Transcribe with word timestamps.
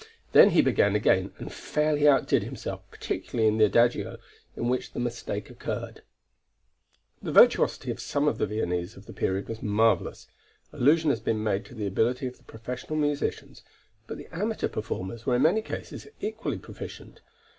Then 0.31 0.49
he 0.49 0.63
began 0.63 0.95
again 0.95 1.31
and 1.37 1.53
fairly 1.53 2.07
outdid 2.07 2.41
himself, 2.41 2.81
particularly 2.89 3.47
in 3.47 3.59
the 3.59 3.65
Adagio, 3.65 4.17
in 4.55 4.67
which 4.67 4.93
the 4.93 4.99
mistake 4.99 5.51
occurred. 5.51 6.01
The 7.21 7.31
virtuosity 7.31 7.91
of 7.91 7.99
some 7.99 8.27
of 8.27 8.39
the 8.39 8.47
Viennese 8.47 8.95
of 8.97 9.05
the 9.05 9.13
period 9.13 9.47
was 9.47 9.61
marvellous. 9.61 10.27
Allusion 10.73 11.11
has 11.11 11.19
been 11.19 11.43
made 11.43 11.65
to 11.65 11.75
the 11.75 11.85
ability 11.85 12.25
of 12.25 12.37
the 12.37 12.43
professional 12.43 12.95
musicians, 12.97 13.61
but 14.07 14.17
the 14.17 14.25
amateur 14.35 14.69
performers 14.69 15.27
were 15.27 15.35
in 15.35 15.43
many 15.43 15.61
cases 15.61 16.07
equally 16.19 16.57
proficient. 16.57 17.21